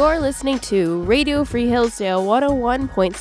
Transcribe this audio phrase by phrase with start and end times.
[0.00, 3.12] You're listening to Radio Free Hillsdale 101.7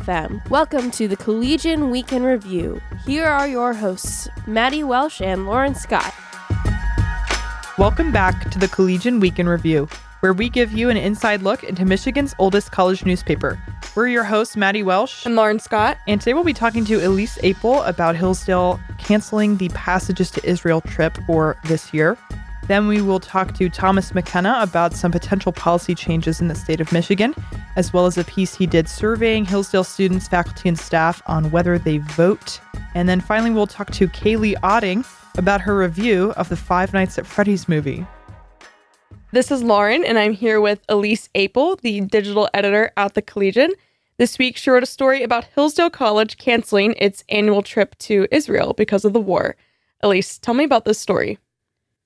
[0.00, 0.50] FM.
[0.50, 2.80] Welcome to the Collegian Week in Review.
[3.06, 6.12] Here are your hosts, Maddy Welsh and Lauren Scott.
[7.78, 9.88] Welcome back to the Collegian Week in Review,
[10.20, 13.56] where we give you an inside look into Michigan's oldest college newspaper.
[13.94, 15.98] We're your hosts, Maddy Welsh and Lauren Scott.
[16.08, 20.80] And today we'll be talking to Elyse Apel about Hillsdale canceling the Passages to Israel
[20.80, 22.18] trip for this year.
[22.66, 26.80] Then we will talk to Thomas McKenna about some potential policy changes in the state
[26.80, 27.34] of Michigan,
[27.76, 31.78] as well as a piece he did surveying Hillsdale students, faculty, and staff on whether
[31.78, 32.60] they vote.
[32.94, 35.04] And then finally, we'll talk to Kaeleigh Otting
[35.36, 38.06] about her review of the Five Nights at Freddy's movie.
[39.32, 43.72] This is Lauren, and I'm here with Elyse Apel, the digital editor at the Collegian.
[44.16, 48.72] This week, she wrote a story about Hillsdale College canceling its annual trip to Israel
[48.72, 49.56] because of the war.
[50.02, 51.38] Elyse, tell me about this story.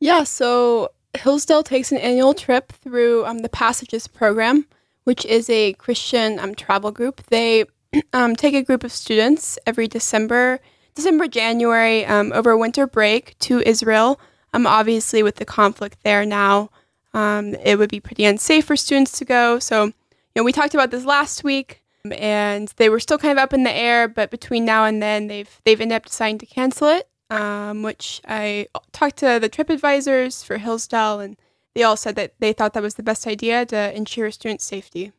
[0.01, 4.67] Yeah, so Hillsdale takes an annual trip through um, the Passages program,
[5.05, 7.23] which is a Christian um, travel group.
[7.27, 7.65] They
[8.13, 10.61] um, take a group of students every December,
[10.95, 14.21] December, January, um, over winter break to Israel.
[14.55, 16.71] Um, obviously, with the conflict there now,
[17.13, 19.59] um, it would be pretty unsafe for students to go.
[19.59, 19.93] So, you
[20.37, 23.65] know, we talked about this last week, and they were still kind of up in
[23.65, 24.07] the air.
[24.07, 28.21] But between now and then, they've they've ended up deciding to cancel it um, which
[28.27, 31.37] I talked to the trip advisors for Hillsdale, and
[31.75, 35.13] they all said that they thought that was the best idea to ensure student safety.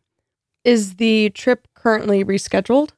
[0.64, 2.90] Is the trip currently rescheduled?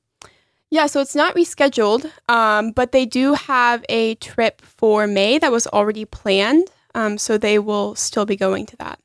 [0.70, 5.52] Yeah, so it's not rescheduled, um, but they do have a trip for May that
[5.52, 9.00] was already planned, um, so they will still be going to that.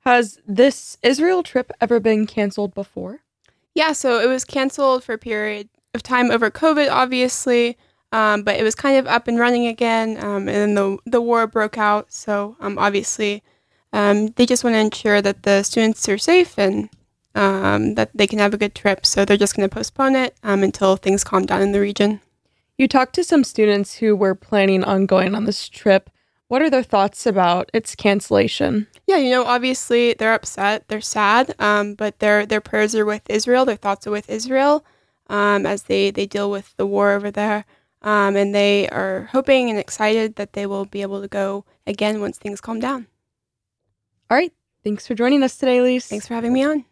[0.00, 3.20] Has this Israel trip ever been canceled before?
[3.74, 7.78] Yeah, so it was canceled for a period of time over COVID, obviously.
[8.14, 11.20] Um, but it was kind of up and running again, um, and then the the
[11.20, 12.12] war broke out.
[12.12, 13.42] So um, obviously,
[13.92, 16.88] um, they just want to ensure that the students are safe and
[17.34, 19.04] um, that they can have a good trip.
[19.04, 22.20] So they're just going to postpone it um, until things calm down in the region.
[22.78, 26.08] You talked to some students who were planning on going on this trip.
[26.46, 28.86] What are their thoughts about its cancellation?
[29.08, 33.64] Yeah, you know, obviously they're upset, they're sad, but their their prayers are with Israel,
[33.64, 34.84] their thoughts are with Israel
[35.28, 37.64] as they they deal with the war over there.
[38.04, 42.20] Um, and they are hoping and excited that they will be able to go again
[42.20, 43.06] once things calm down.
[44.30, 44.52] All right.
[44.84, 46.06] Thanks for joining us today, Lise.
[46.06, 46.84] Thanks for having me on.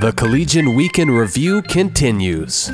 [0.00, 2.68] The Collegian Week in Review continues.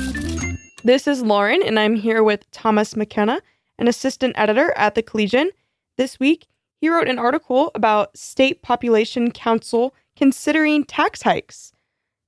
[0.83, 3.41] This is Lauren, and I'm here with Thomas McKenna,
[3.77, 5.51] an assistant editor at the Collegian.
[5.97, 6.47] This week,
[6.81, 11.71] he wrote an article about State Population Council considering tax hikes.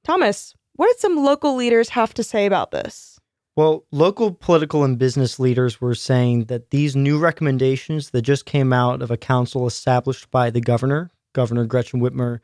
[0.03, 3.19] Thomas, what did some local leaders have to say about this?
[3.55, 8.72] Well, local political and business leaders were saying that these new recommendations that just came
[8.72, 12.39] out of a council established by the governor, Governor Gretchen Whitmer,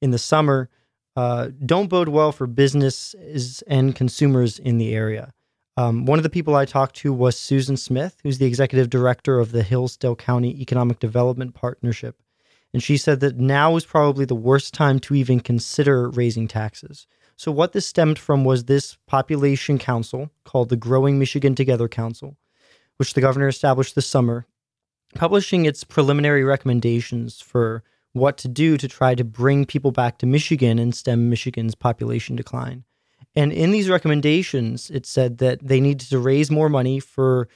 [0.00, 0.68] in the summer,
[1.16, 5.32] uh, don't bode well for businesses and consumers in the area.
[5.76, 9.40] Um, one of the people I talked to was Susan Smith, who's the executive director
[9.40, 12.16] of the Hillsdale County Economic Development Partnership.
[12.72, 17.06] And she said that now is probably the worst time to even consider raising taxes.
[17.36, 22.36] So, what this stemmed from was this population council called the Growing Michigan Together Council,
[22.98, 24.46] which the governor established this summer,
[25.14, 27.82] publishing its preliminary recommendations for
[28.12, 32.36] what to do to try to bring people back to Michigan and stem Michigan's population
[32.36, 32.84] decline.
[33.34, 37.48] And in these recommendations, it said that they needed to raise more money for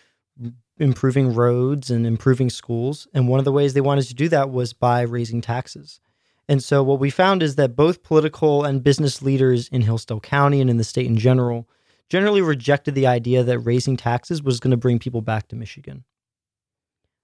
[0.78, 3.06] improving roads and improving schools.
[3.14, 6.00] And one of the ways they wanted to do that was by raising taxes.
[6.48, 10.60] And so what we found is that both political and business leaders in Hillsdale County
[10.60, 11.68] and in the state in general
[12.10, 16.04] generally rejected the idea that raising taxes was going to bring people back to Michigan.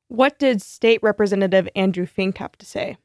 [0.08, 2.96] What did State Representative Andrew Fink have to say?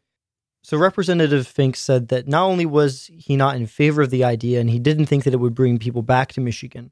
[0.63, 4.59] So, Representative Fink said that not only was he not in favor of the idea
[4.59, 6.91] and he didn't think that it would bring people back to Michigan,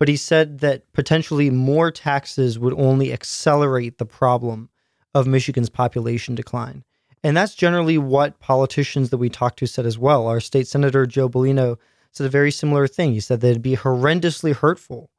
[0.00, 4.70] but he said that potentially more taxes would only accelerate the problem
[5.14, 6.82] of Michigan's population decline.
[7.22, 10.26] And that's generally what politicians that we talked to said as well.
[10.26, 11.76] Our state senator, Joe Bellino,
[12.12, 13.12] said a very similar thing.
[13.12, 15.10] He said that it'd be horrendously hurtful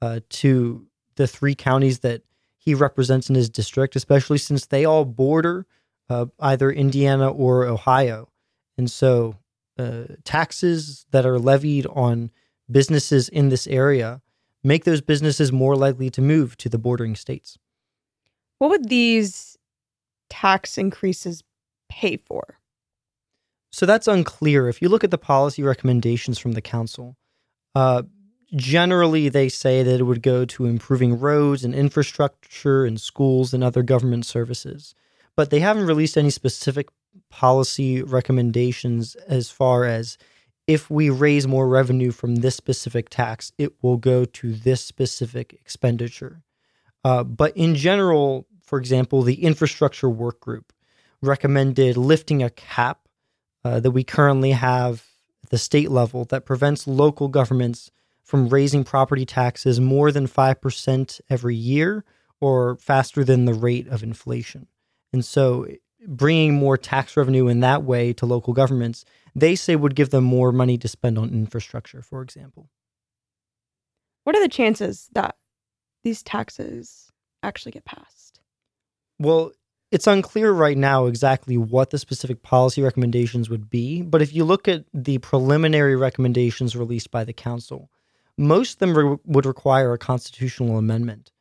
[0.00, 0.86] uh, to
[1.16, 2.22] the three counties that
[2.58, 5.66] he represents in his district, especially since they all border
[6.08, 8.28] uh, either Indiana or Ohio.
[8.76, 9.34] And so
[9.76, 12.30] uh, taxes that are levied on
[12.70, 14.20] businesses in this area
[14.68, 17.58] make those businesses more likely to move to the bordering states.
[18.58, 19.56] What would these
[20.30, 21.42] tax increases
[21.88, 22.58] pay for?
[23.70, 24.68] So that's unclear.
[24.68, 27.16] If you look at the policy recommendations from the council,
[27.74, 28.02] uh,
[28.54, 33.62] generally, they say that it would go to improving roads and infrastructure and schools and
[33.62, 34.94] other government services.
[35.36, 36.88] But they haven't released any specific
[37.30, 40.18] policy recommendations as far as
[40.68, 45.54] if we raise more revenue from this specific tax, it will go to this specific
[45.54, 46.42] expenditure.
[47.02, 50.74] Uh, but in general, for example, the infrastructure work group
[51.22, 53.08] recommended lifting a cap
[53.64, 55.04] uh, that we currently have
[55.42, 57.90] at the state level that prevents local governments
[58.22, 62.04] from raising property taxes more than 5% every year
[62.42, 64.66] or faster than the rate of inflation.
[65.14, 65.66] And so
[66.06, 70.24] bringing more tax revenue in that way to local governments, they say would give them
[70.24, 72.70] more money to spend on infrastructure, for example.
[74.24, 75.36] What are the chances that
[76.04, 77.10] these taxes
[77.42, 78.40] actually get passed?
[79.18, 79.52] Well,
[79.90, 84.44] it's unclear right now exactly what the specific policy recommendations would be, but if you
[84.44, 87.90] look at the preliminary recommendations released by the council,
[88.36, 91.32] most of them re- would require a constitutional amendment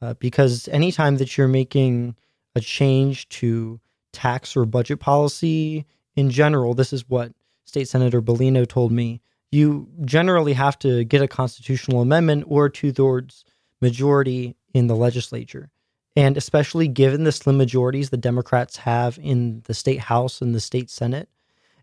[0.00, 2.14] uh, because anytime that you're making
[2.54, 3.80] a change to
[4.12, 5.84] tax or budget policy
[6.16, 7.32] in general, this is what
[7.64, 9.20] State Senator Bellino told me.
[9.52, 13.44] You generally have to get a constitutional amendment or two thirds
[13.80, 15.70] majority in the legislature.
[16.16, 20.60] And especially given the slim majorities the Democrats have in the state House and the
[20.60, 21.28] state Senate,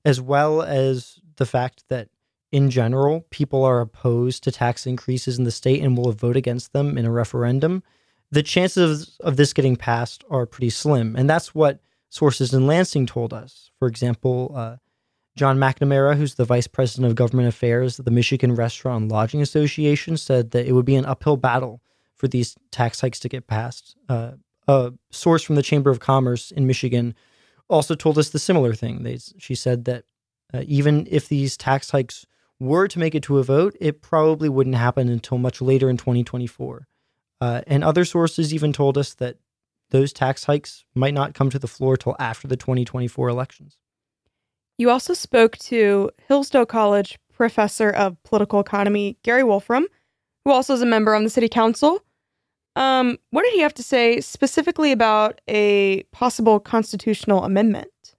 [0.04, 2.10] as well as the fact that
[2.52, 6.74] in general, people are opposed to tax increases in the state and will vote against
[6.74, 7.84] them in a referendum,
[8.32, 11.16] the chances of this getting passed are pretty slim.
[11.16, 11.80] And that's what
[12.14, 13.72] sources in Lansing told us.
[13.80, 14.76] For example, uh,
[15.36, 19.42] John McNamara, who's the vice president of government affairs at the Michigan Restaurant and Lodging
[19.42, 21.82] Association, said that it would be an uphill battle
[22.16, 23.96] for these tax hikes to get passed.
[24.08, 24.34] Uh,
[24.68, 27.16] a source from the Chamber of Commerce in Michigan
[27.68, 29.02] also told us the similar thing.
[29.02, 30.04] They, she said that
[30.54, 32.28] uh, even if these tax hikes
[32.60, 35.98] were to make it to a vote, it probably wouldn't happen until much later in
[35.98, 36.88] 2024.
[37.42, 39.38] Uh, and other sources even told us that
[39.94, 43.78] those tax hikes might not come to the floor till after the 2024 elections.
[44.80, 49.86] You also spoke to Hillsdale College professor of political economy, Gary Wolfram,
[50.44, 52.04] who also is a member on the city council.
[52.76, 58.16] Um, what did he have to say specifically about a possible constitutional amendment?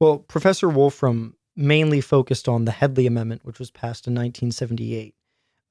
[0.00, 5.14] Well, Professor Wolfram mainly focused on the Headlee Amendment, which was passed in 1978.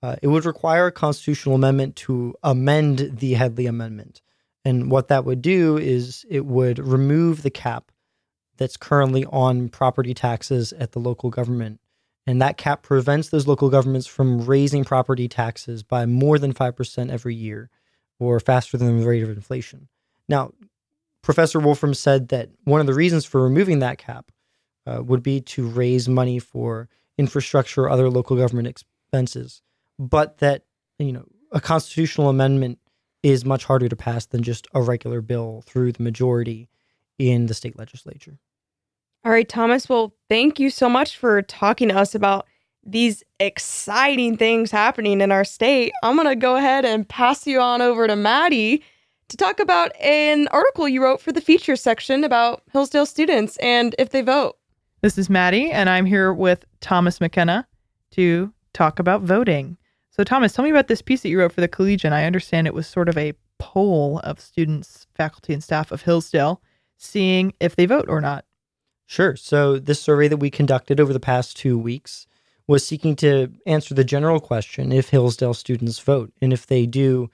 [0.01, 4.21] Uh, it would require a constitutional amendment to amend the Headlee Amendment.
[4.65, 7.91] And what that would do is it would remove the cap
[8.57, 11.79] that's currently on property taxes at the local government.
[12.25, 17.11] And that cap prevents those local governments from raising property taxes by more than 5%
[17.11, 17.69] every year
[18.19, 19.89] or faster than the rate of inflation.
[20.29, 20.53] Now,
[21.21, 24.31] Professor Wolfram said that one of the reasons for removing that cap
[24.85, 29.61] uh, would be to raise money for infrastructure or other local government expenses,
[29.97, 30.63] but that
[30.99, 32.79] you know a constitutional amendment
[33.23, 36.69] is much harder to pass than just a regular bill through the majority
[37.17, 38.37] in the state legislature.
[39.25, 39.87] All right, Thomas.
[39.87, 42.45] Well, thank you so much for talking to us about
[42.85, 45.93] these exciting things happening in our state.
[46.03, 48.83] I'm going to go ahead and pass you on over to Maddy
[49.29, 53.95] to talk about an article you wrote for the feature section about Hillsdale students and
[53.97, 54.57] if they vote.
[55.01, 57.65] This is Maddy, and I'm here with Thomas McKenna
[58.11, 59.77] to talk about voting.
[60.15, 62.13] So, Thomas, tell me about this piece that you wrote for the Collegian.
[62.13, 66.61] I understand it was sort of a poll of students, faculty, and staff of Hillsdale,
[66.97, 68.45] seeing if they vote or not.
[69.07, 69.35] Sure.
[69.35, 72.27] So, this survey that we conducted over the past two weeks
[72.67, 76.31] was seeking to answer the general question if Hillsdale students vote.
[76.43, 77.31] And if they do,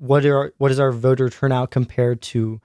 [0.00, 2.60] what are what is our voter turnout compared to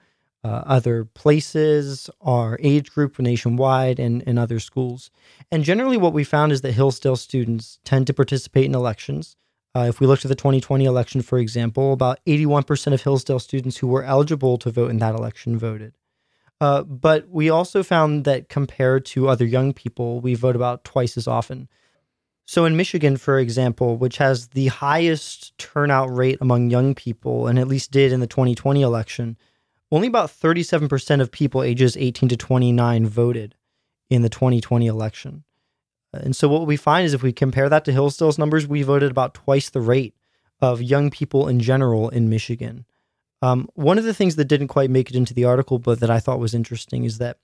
[0.46, 5.10] uh, other places, our age group nationwide, and, and other schools.
[5.50, 9.34] And generally, what we found is that Hillsdale students tend to participate in elections.
[9.74, 13.78] Uh, if we looked at the 2020 election, for example, about 81% of Hillsdale students
[13.78, 15.94] who were eligible to vote in that election voted.
[16.60, 21.16] Uh, but we also found that compared to other young people, we vote about twice
[21.16, 21.68] as often.
[22.46, 27.58] So in Michigan, for example, which has the highest turnout rate among young people, and
[27.58, 29.36] at least did in the 2020 election,
[29.90, 33.54] only about 37% of people ages 18 to 29 voted
[34.10, 35.44] in the 2020 election.
[36.12, 39.10] And so what we find is if we compare that to Hillsdale's numbers, we voted
[39.10, 40.14] about twice the rate
[40.60, 42.86] of young people in general in Michigan.
[43.42, 46.10] Um, one of the things that didn't quite make it into the article, but that
[46.10, 47.38] I thought was interesting, is that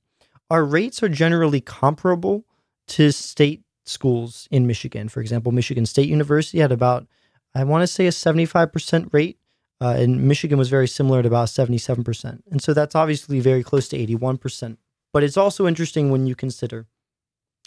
[0.50, 2.44] our rates are generally comparable
[2.88, 5.08] to state schools in Michigan.
[5.08, 7.06] For example, Michigan State University had about,
[7.54, 9.38] I want to say, a 75% rate
[9.80, 12.42] uh, and Michigan was very similar at about 77%.
[12.50, 14.76] And so that's obviously very close to 81%.
[15.12, 16.86] But it's also interesting when you consider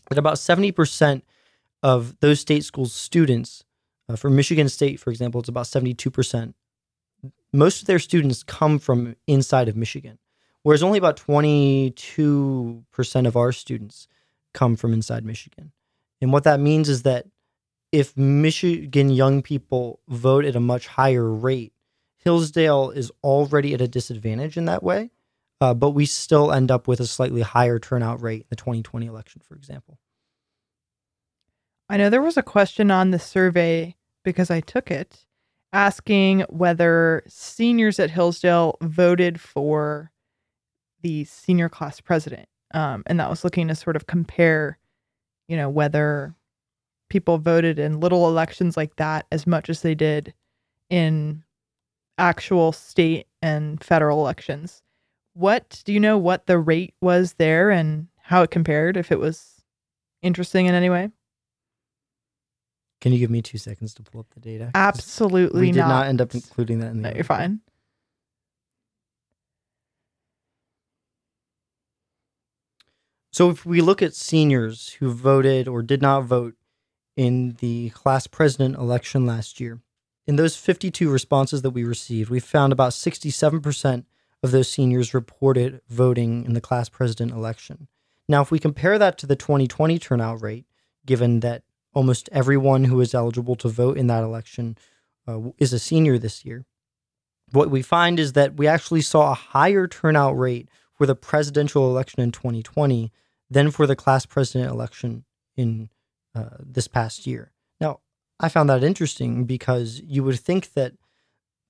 [0.09, 1.21] that about 70%
[1.83, 3.63] of those state schools' students
[4.07, 6.53] Uh, for Michigan State, for example, it's about 72%.
[7.51, 10.19] Most of their students come from inside of Michigan,
[10.63, 14.07] whereas only about 22% of our students
[14.53, 15.71] come from inside Michigan.
[16.21, 17.27] And what that means is that
[17.91, 21.73] if Michigan young people vote at a much higher rate,
[22.25, 25.11] Hillsdale is already at a disadvantage in that way.
[25.61, 29.05] Uh, but we still end up with a slightly higher turnout rate in the 2020
[29.05, 29.99] election, for example.
[31.87, 35.25] I know there was a question on the survey because I took it
[35.71, 40.11] asking whether seniors at Hillsdale voted for
[41.01, 42.49] the senior class president.
[42.73, 44.77] Um, and that was looking to sort of compare,
[45.47, 46.35] you know, whether
[47.09, 50.33] people voted in little elections like that as much as they did
[50.89, 51.43] in
[52.17, 54.81] actual state and federal elections.
[55.33, 59.19] What do you know what the rate was there and how it compared, if it
[59.19, 59.61] was
[60.21, 61.09] interesting in any way?
[63.01, 64.71] Can you give me two seconds to pull up the data?
[64.73, 65.89] Absolutely We did not.
[65.89, 66.07] not.
[66.07, 67.09] end up including that in the.
[67.09, 67.59] No, you're fine.
[73.31, 76.55] So if we look at seniors who voted or did not vote
[77.17, 79.81] in the class president election last year,
[80.27, 84.05] in those 52 responses that we received, we found about 67%
[84.43, 87.87] of those seniors reported voting in the class president election.
[88.27, 90.65] Now, if we compare that to the 2020 turnout rate,
[91.05, 91.63] given that
[91.93, 94.77] almost everyone who is eligible to vote in that election
[95.27, 96.65] uh, is a senior this year,
[97.51, 101.89] what we find is that we actually saw a higher turnout rate for the presidential
[101.89, 103.11] election in 2020
[103.49, 105.23] than for the class president election
[105.55, 105.89] in
[106.33, 107.51] uh, this past year.
[108.39, 110.93] I found that interesting because you would think that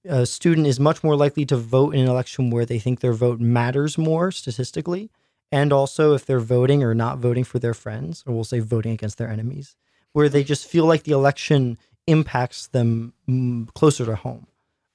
[0.08, 3.14] a student is much more likely to vote in an election where they think their
[3.14, 5.10] vote matters more statistically,
[5.52, 8.94] and also if they're voting or not voting for their friends, or we'll say voting
[8.94, 9.76] against their enemies,
[10.14, 14.48] where they just feel like the election impacts them mm, closer to home.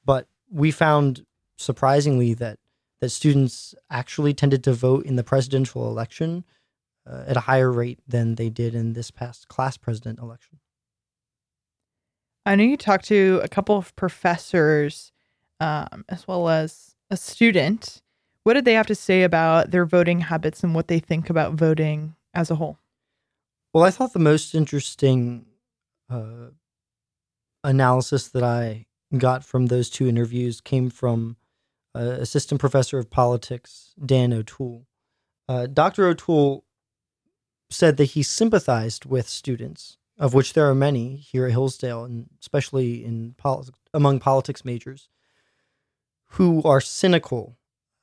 [0.04, 2.58] But we found surprisingly that
[3.00, 6.44] that students actually tended to vote in the presidential election
[7.10, 10.58] uh, at a higher rate than they did in this past class president election.
[12.50, 15.12] I know you talked to a couple of professors
[15.60, 18.02] um, as well as a student.
[18.42, 21.54] What did they have to say about their voting habits and what they think about
[21.54, 22.80] voting as a whole?
[23.72, 25.46] Well, I thought the most interesting
[26.10, 26.48] uh,
[27.62, 31.36] analysis that I got from those two interviews came from
[31.94, 34.88] uh, assistant professor of politics Dan O'Toole.
[35.48, 36.08] Uh, Dr.
[36.08, 36.64] O'Toole
[37.70, 42.26] said that he sympathized with students, of which there are many here at Hillsdale, and
[42.40, 43.34] especially in
[43.94, 45.08] among politics majors,
[46.32, 47.56] who are cynical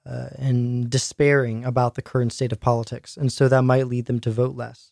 [0.03, 4.19] uh, and despairing about the current state of politics, and so that might lead them
[4.19, 4.91] to vote less.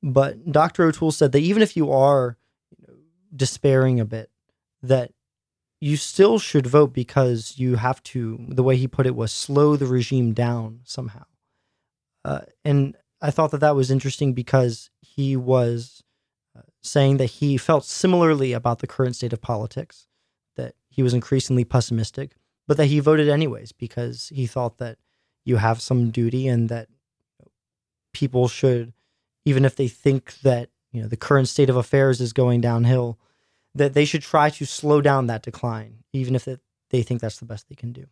[0.00, 0.84] But Dr.
[0.84, 2.38] O'Toole said that even if you are
[2.70, 2.94] you know,
[3.34, 4.30] despairing a bit,
[4.80, 5.12] that
[5.80, 9.74] you still should vote because you have to, the way he put it was slow
[9.74, 11.24] the regime down somehow.
[12.24, 16.02] Uh, and I thought that that was interesting because he was
[16.82, 20.06] saying that he felt similarly about the current state of politics,
[20.56, 22.32] that he was increasingly pessimistic,
[22.66, 24.98] but that he voted anyways because he thought that
[25.44, 26.88] you have some duty and that
[28.12, 28.92] people should,
[29.44, 33.18] even if they think that you know the current state of affairs is going downhill,
[33.74, 36.60] that they should try to slow down that decline, even if it,
[36.90, 38.06] they think that's the best they can do.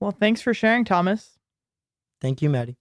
[0.00, 1.38] Well, thanks for sharing, Thomas.
[2.20, 2.76] Thank you, Maddy.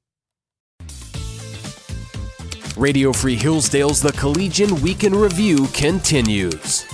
[2.80, 6.86] Radio Free Hillsdale's The Collegian Week in Review continues.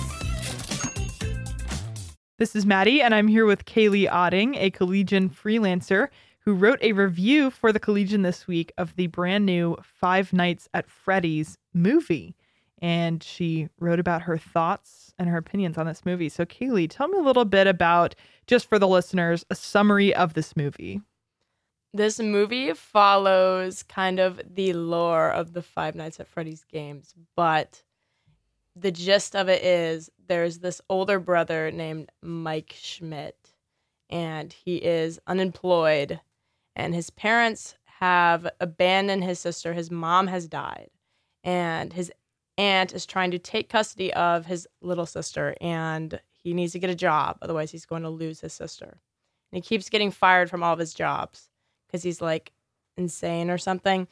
[2.38, 6.08] This is Maddy, and I'm here with Kaeleigh Otting, a Collegian freelancer
[6.40, 10.68] who wrote a review for the Collegian this week of the brand new Five Nights
[10.74, 12.34] at Freddy's movie.
[12.82, 16.30] And she wrote about her thoughts and her opinions on this movie.
[16.30, 18.16] So, Kaeleigh, tell me a little bit about,
[18.48, 21.00] just for the listeners, a summary of this movie.
[21.96, 27.82] This movie follows kind of the lore of the Five Nights at Freddy's games, but
[28.74, 33.54] the gist of it is there's this older brother named Mike Schmidt,
[34.10, 36.20] and he is unemployed,
[36.74, 39.72] and his parents have abandoned his sister.
[39.72, 40.90] His mom has died,
[41.44, 42.12] and his
[42.58, 46.90] aunt is trying to take custody of his little sister, and he needs to get
[46.90, 49.00] a job, otherwise, he's going to lose his sister.
[49.50, 51.48] And he keeps getting fired from all of his jobs
[51.86, 52.52] because he's like
[52.96, 54.08] insane or something.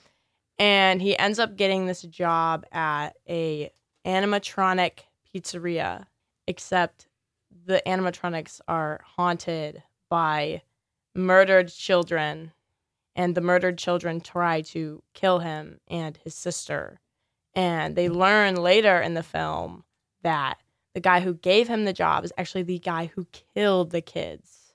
[0.59, 3.73] And he ends up getting this job at a
[4.07, 5.01] animatronic
[5.35, 6.07] pizzeria,
[6.47, 7.09] except
[7.67, 10.63] the animatronics are haunted by
[11.15, 12.53] murdered children,
[13.17, 17.01] and the murdered children try to kill him and his sister.
[17.55, 19.85] And they learn later in the film
[20.23, 20.59] that
[20.95, 24.75] the guy who gave him the job is actually the guy who killed the kids.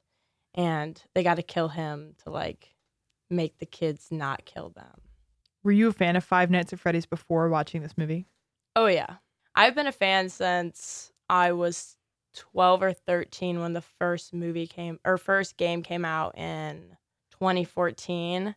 [0.54, 2.76] And they got to kill him to like
[3.30, 5.02] make the kids not kill them.
[5.64, 8.28] Were you a fan of Five Nights at Freddy's before watching this movie?
[8.76, 9.16] Oh, yeah.
[9.56, 11.98] I've been a fan since I was
[12.36, 16.96] 12 or 13 when the first movie came or first game came out in
[17.32, 18.56] 2014.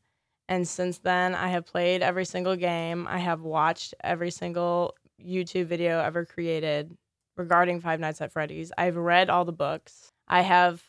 [0.48, 3.06] And since then, I have played every single game.
[3.08, 6.96] I have watched every single YouTube video ever created
[7.36, 8.72] regarding Five Nights at Freddy's.
[8.76, 10.12] I've read all the books.
[10.28, 10.82] I have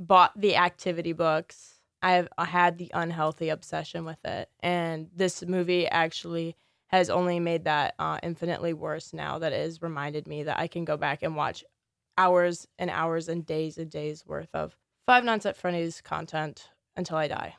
[0.00, 1.73] bought the activity books.
[2.04, 4.50] I have had the unhealthy obsession with it.
[4.60, 6.54] And this movie actually
[6.88, 10.66] has only made that uh, infinitely worse now that it has reminded me that I
[10.66, 11.64] can go back and watch
[12.18, 17.16] hours and hours and days and days worth of Five Nights at Freddy's content until
[17.16, 17.56] I die.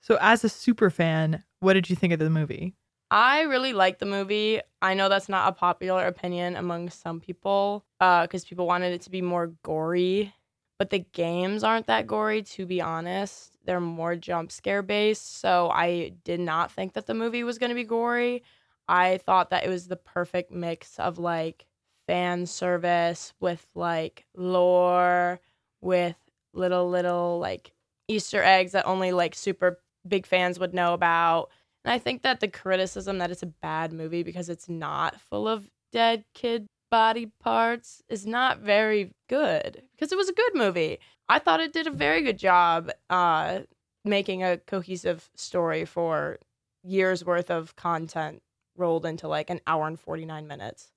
[0.00, 2.76] So, as a super fan, what did you think of the movie?
[3.10, 4.60] I really like the movie.
[4.80, 9.02] I know that's not a popular opinion among some people because uh, people wanted it
[9.02, 10.34] to be more gory,
[10.78, 13.56] but the games aren't that gory, to be honest.
[13.64, 15.40] They're more jump scare based.
[15.40, 18.44] So I did not think that the movie was going to be gory.
[18.88, 21.66] I thought that it was the perfect mix of like
[22.06, 25.40] fan service with like lore,
[25.80, 26.16] with
[26.54, 27.72] little, little like
[28.06, 31.50] Easter eggs that only like super big fans would know about.
[31.84, 35.48] And I think that the criticism that it's a bad movie because it's not full
[35.48, 40.98] of dead kid body parts is not very good because it was a good movie.
[41.28, 43.60] I thought it did a very good job uh,
[44.04, 46.38] making a cohesive story for
[46.82, 48.42] years worth of content
[48.76, 50.92] rolled into like an hour and 49 minutes.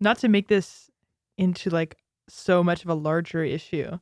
[0.00, 0.90] Not to make this
[1.36, 1.96] into like
[2.28, 3.98] so much of a larger issue,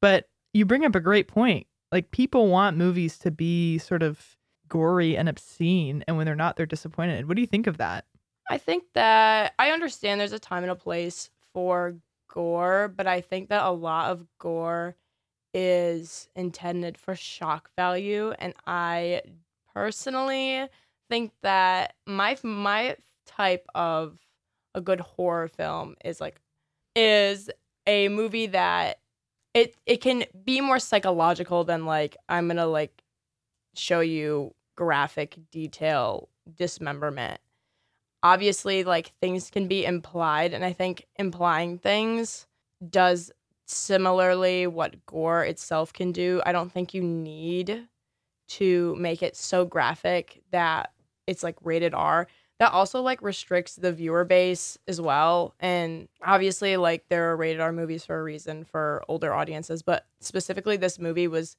[0.00, 1.66] but you bring up a great point.
[1.92, 4.36] Like people want movies to be sort of
[4.68, 7.26] gory and obscene, and when they're not, they're disappointed.
[7.26, 8.04] What do you think of that?
[8.50, 11.94] I think that I understand there's a time and a place for
[12.28, 14.96] gore, but I think that a lot of gore
[15.54, 19.22] is intended for shock value, and I
[19.72, 20.66] personally
[21.08, 24.18] think that my my type of
[24.74, 26.40] a good horror film is like
[26.96, 27.50] is
[27.86, 28.98] a movie that
[29.54, 33.04] it it can be more psychological than like I'm gonna like
[33.76, 37.40] show you graphic detail dismemberment.
[38.22, 42.46] Obviously, like things can be implied, and I think implying things
[42.88, 43.30] does
[43.66, 46.42] similarly what gore itself can do.
[46.44, 47.86] I don't think you need
[48.48, 50.92] to make it so graphic that
[51.26, 52.26] it's like rated R.
[52.58, 55.54] That also like restricts the viewer base as well.
[55.60, 60.04] And obviously, like there are rated R movies for a reason for older audiences, but
[60.20, 61.56] specifically this movie was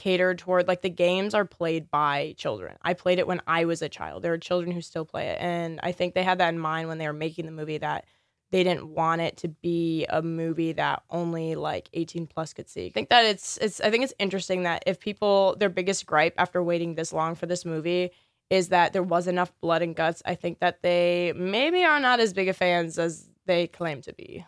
[0.00, 2.78] catered toward like the games are played by children.
[2.80, 4.22] I played it when I was a child.
[4.22, 5.38] There are children who still play it.
[5.40, 8.06] And I think they had that in mind when they were making the movie that
[8.50, 12.86] they didn't want it to be a movie that only like 18 plus could see.
[12.86, 16.34] I think that it's it's I think it's interesting that if people their biggest gripe
[16.38, 18.10] after waiting this long for this movie
[18.48, 20.22] is that there was enough blood and guts.
[20.24, 24.14] I think that they maybe are not as big of fans as they claim to
[24.14, 24.46] be.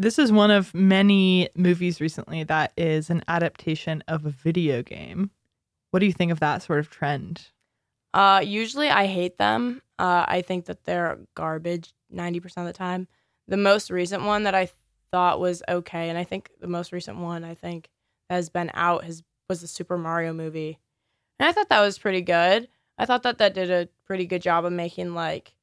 [0.00, 5.32] This is one of many movies recently that is an adaptation of a video game.
[5.90, 7.48] What do you think of that sort of trend?
[8.14, 9.82] Uh, usually I hate them.
[9.98, 13.08] Uh, I think that they're garbage 90% of the time.
[13.48, 14.70] The most recent one that I
[15.10, 17.88] thought was okay, and I think the most recent one I think
[18.30, 20.78] has been out has was the Super Mario movie.
[21.40, 22.68] And I thought that was pretty good.
[22.98, 25.54] I thought that that did a pretty good job of making like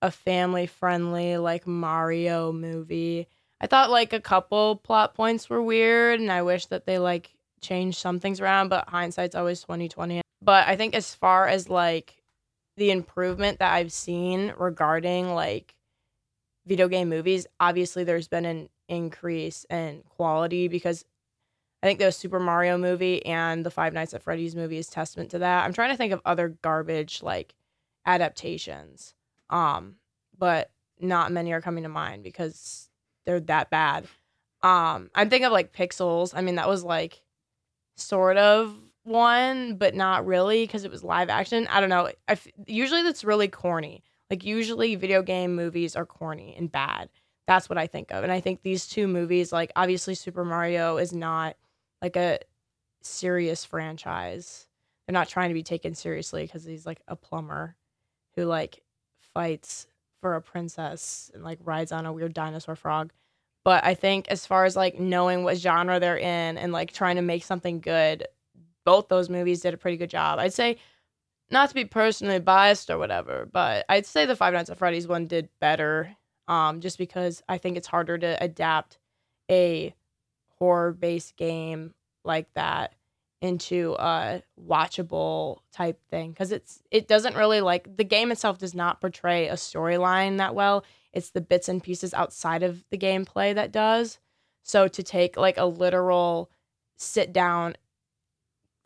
[0.00, 3.26] a family friendly like Mario movie.
[3.60, 7.32] I thought like a couple plot points were weird and I wish that they like
[7.60, 10.22] changed some things around, but hindsight's always 2020.
[10.42, 12.22] But I think as far as like
[12.76, 15.74] the improvement that I've seen regarding like
[16.66, 21.04] video game movies, obviously there's been an increase in quality because
[21.82, 25.30] I think the Super Mario movie and the Five Nights at Freddy's movie is testament
[25.30, 25.64] to that.
[25.64, 27.54] I'm trying to think of other garbage like
[28.04, 29.14] adaptations.
[29.48, 29.96] Um,
[30.36, 30.70] but
[31.00, 32.89] not many are coming to mind because
[33.26, 34.06] they're that bad.
[34.62, 36.32] Um, I'm thinking of like Pixels.
[36.34, 37.22] I mean, that was like
[37.96, 41.66] sort of one, but not really because it was live action.
[41.68, 42.06] I don't know.
[42.28, 44.02] I f- usually that's really corny.
[44.30, 47.08] Like usually video game movies are corny and bad.
[47.46, 48.22] That's what I think of.
[48.22, 51.56] And I think these two movies, like obviously Super Mario is not
[52.00, 52.38] like a
[53.02, 54.66] serious franchise.
[55.06, 57.74] They're not trying to be taken seriously because he's like a plumber
[58.36, 58.82] who like
[59.34, 59.86] fights
[60.20, 63.12] for a princess and like rides on a weird dinosaur frog.
[63.64, 67.16] But I think as far as like knowing what genre they're in and like trying
[67.16, 68.26] to make something good,
[68.84, 70.38] both those movies did a pretty good job.
[70.38, 70.78] I'd say
[71.50, 75.08] not to be personally biased or whatever, but I'd say the Five Nights at Freddy's
[75.08, 76.16] one did better
[76.48, 78.98] um, just because I think it's harder to adapt
[79.50, 79.94] a
[80.58, 82.94] horror based game like that
[83.40, 88.74] into a watchable type thing because it's it doesn't really like the game itself does
[88.74, 90.84] not portray a storyline that well.
[91.12, 94.18] It's the bits and pieces outside of the gameplay that does.
[94.62, 96.50] So to take like a literal
[96.96, 97.76] sit down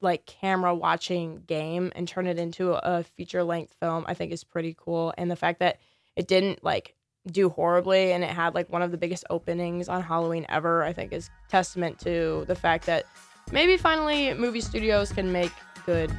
[0.01, 4.45] like camera watching game and turn it into a feature length film i think is
[4.45, 5.13] pretty cool.
[5.19, 5.79] And the fact that
[6.15, 6.95] it didn't like
[7.27, 10.93] do horribly and it had like one of the biggest openings on halloween ever i
[10.93, 13.07] think is testament to the fact that
[13.53, 15.53] maybe finally movie studios can make
[15.87, 16.11] good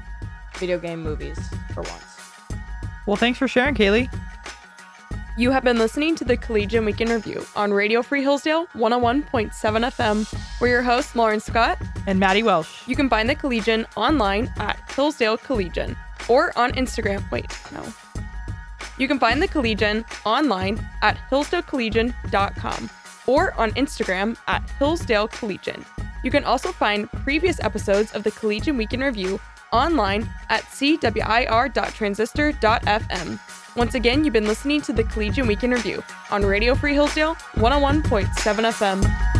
[0.58, 1.40] video game movies
[1.74, 2.04] for once.
[3.08, 4.10] Well, thanks for sharing, Kaeleigh.
[5.38, 9.52] You have been listening to the Collegian Week in Review on Radio Free Hillsdale 101.7
[9.52, 10.62] FM.
[10.62, 12.88] We're your hosts, Lauren Scott and Maddy Welsh.
[12.88, 15.98] You can find the Collegian online at Hillsdale Collegian
[16.30, 17.30] or on Instagram.
[17.32, 17.84] Wait, no.
[18.98, 22.90] You can find the Collegian online at hillsdalecollegian.com
[23.28, 25.84] or on Instagram at Hillsdale Collegian.
[26.26, 29.40] You can also find previous episodes of the Collegian Week in Review
[29.72, 33.40] online at cwir.transistor.fm.
[33.76, 37.36] Once again, you've been listening to the Collegian Week in Review on Radio Free Hillsdale
[37.36, 39.35] 101.7 FM.